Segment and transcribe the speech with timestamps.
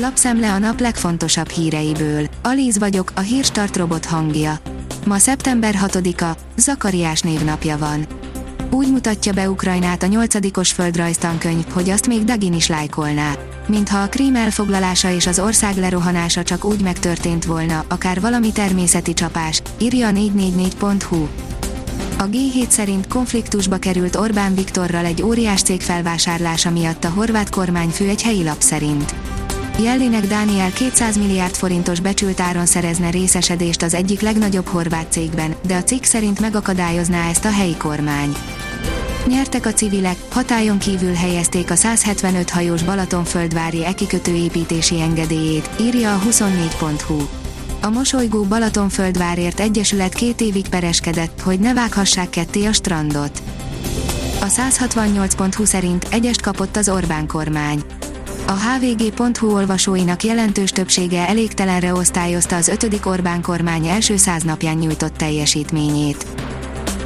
[0.00, 2.26] Lapszemle a nap legfontosabb híreiből.
[2.42, 4.58] Alíz vagyok, a hírstart robot hangja.
[5.06, 8.06] Ma szeptember 6-a, Zakariás névnapja van.
[8.70, 13.32] Úgy mutatja be Ukrajnát a nyolcadikos földrajztankönyv, hogy azt még Dagin is lájkolná.
[13.66, 19.12] Mintha a krím elfoglalása és az ország lerohanása csak úgy megtörtént volna, akár valami természeti
[19.12, 21.26] csapás, írja a 444.hu.
[22.18, 28.08] A G7 szerint konfliktusba került Orbán Viktorral egy óriás cég felvásárlása miatt a horvát kormányfő
[28.08, 29.14] egy helyi lap szerint.
[29.82, 35.76] Jellinek Dániel 200 milliárd forintos becsült áron szerezne részesedést az egyik legnagyobb horvát cégben, de
[35.76, 38.34] a cikk szerint megakadályozná ezt a helyi kormány.
[39.26, 46.20] Nyertek a civilek, hatályon kívül helyezték a 175 hajós Balatonföldvári ekikötő építési engedélyét, írja a
[46.28, 47.18] 24.hu.
[47.82, 53.42] A mosolygó Balatonföldvárért Egyesület két évig pereskedett, hogy ne vághassák ketté a strandot.
[54.40, 57.82] A 168.hu szerint egyest kapott az Orbán kormány.
[58.48, 65.16] A hvg.hu olvasóinak jelentős többsége elégtelenre osztályozta az ötödik Orbán kormány első száz napján nyújtott
[65.16, 66.26] teljesítményét.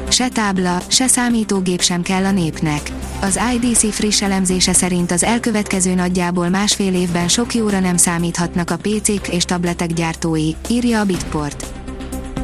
[0.09, 2.91] Se tábla, se számítógép sem kell a népnek.
[3.21, 8.77] Az IDC friss elemzése szerint az elkövetkező nagyjából másfél évben sok jóra nem számíthatnak a
[8.77, 11.65] PC-k és tabletek gyártói, írja a Bitport.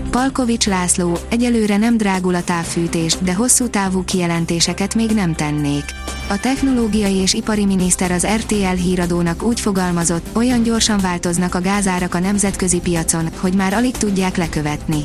[0.10, 5.86] Palkovics László, egyelőre nem drágul a távfűtés, de hosszú távú kijelentéseket még nem tennék.
[6.32, 12.16] A technológiai és ipari miniszter az RTL híradónak úgy fogalmazott, olyan gyorsan változnak a gázárak
[12.16, 15.04] a nemzetközi piacon, hogy már alig tudják lekövetni.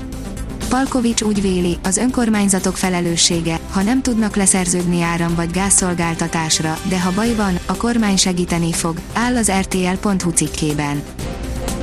[0.69, 7.12] Palkovics úgy véli, az önkormányzatok felelőssége, ha nem tudnak leszerződni áram vagy gázszolgáltatásra, de ha
[7.12, 11.02] baj van, a kormány segíteni fog, áll az RTL.hu cikkében.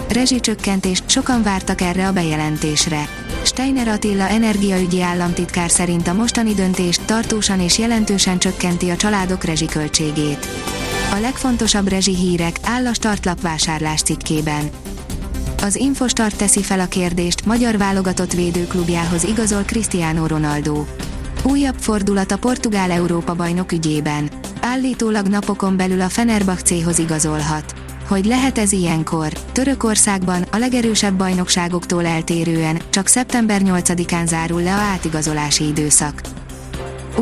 [0.10, 3.08] Rezsicsökkentés, sokan vártak erre a bejelentésre.
[3.52, 10.48] Steiner Attila energiaügyi államtitkár szerint a mostani döntés tartósan és jelentősen csökkenti a családok rezsiköltségét.
[11.14, 14.70] A legfontosabb rezsi hírek áll a startlap vásárlás cikkében.
[15.62, 20.86] Az Infostart teszi fel a kérdést, magyar válogatott védőklubjához igazol Cristiano Ronaldo.
[21.44, 24.30] Újabb fordulat a portugál Európa bajnok ügyében.
[24.62, 27.74] Állítólag napokon belül a Fenerbahcéhoz igazolhat.
[28.12, 29.28] Hogy lehet ez ilyenkor?
[29.52, 36.22] Törökországban, a legerősebb bajnokságoktól eltérően, csak szeptember 8-án zárul le a átigazolási időszak.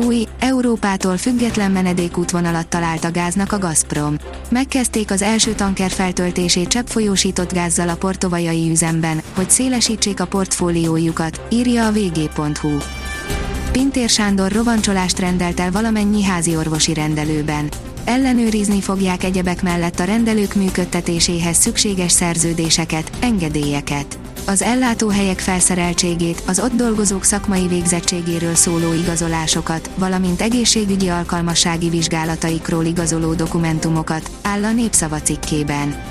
[0.04, 4.16] Új, Európától független menedékútvonalat talált a gáznak a Gazprom.
[4.48, 11.86] Megkezdték az első tanker feltöltését cseppfolyósított gázzal a portovajai üzemben, hogy szélesítsék a portfóliójukat, írja
[11.86, 12.76] a vg.hu.
[13.72, 17.68] Pintér Sándor rovancsolást rendelt el valamennyi házi orvosi rendelőben.
[18.04, 24.18] Ellenőrizni fogják egyebek mellett a rendelők működtetéséhez szükséges szerződéseket, engedélyeket
[24.50, 33.34] az ellátóhelyek felszereltségét, az ott dolgozók szakmai végzettségéről szóló igazolásokat, valamint egészségügyi alkalmassági vizsgálataikról igazoló
[33.34, 36.02] dokumentumokat, áll a népszava cikkében.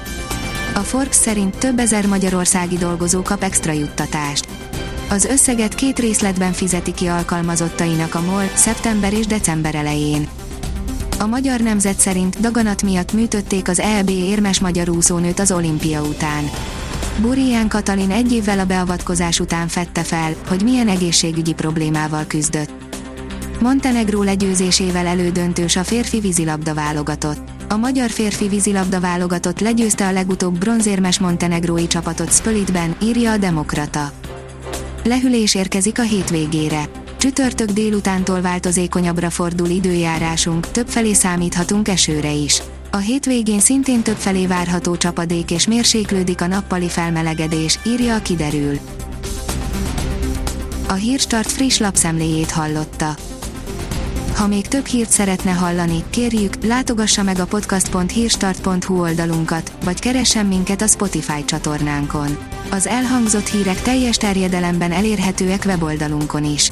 [0.76, 4.48] A Forbes szerint több ezer magyarországi dolgozó kap extra juttatást.
[5.10, 10.28] Az összeget két részletben fizeti ki alkalmazottainak a MOL szeptember és december elején.
[11.20, 16.50] A magyar nemzet szerint daganat miatt műtötték az EB érmes magyar úszónőt az olimpia után.
[17.22, 22.72] Burián Katalin egy évvel a beavatkozás után fette fel, hogy milyen egészségügyi problémával küzdött.
[23.62, 27.50] Montenegró legyőzésével elődöntős a férfi vízilabda válogatott.
[27.70, 34.12] A magyar férfi vízilabda válogatott legyőzte a legutóbb bronzérmes montenegrói csapatot Spölitben, írja a Demokrata.
[35.04, 36.90] Lehűlés érkezik a hétvégére.
[37.20, 42.62] Csütörtök délutántól változékonyabbra fordul időjárásunk, többfelé számíthatunk esőre is.
[42.92, 48.80] A hétvégén szintén többfelé várható csapadék és mérséklődik a nappali felmelegedés, írja a kiderül.
[50.88, 53.16] A Hírstart friss lapszemléjét hallotta.
[54.36, 60.82] Ha még több hírt szeretne hallani, kérjük, látogassa meg a podcast.hírstart.hu oldalunkat, vagy keressen minket
[60.82, 62.38] a Spotify csatornánkon.
[62.70, 66.72] Az elhangzott hírek teljes terjedelemben elérhetőek weboldalunkon is.